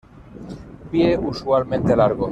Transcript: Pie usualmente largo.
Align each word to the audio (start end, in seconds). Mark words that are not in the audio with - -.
Pie 0.89 1.15
usualmente 1.15 1.95
largo. 1.95 2.29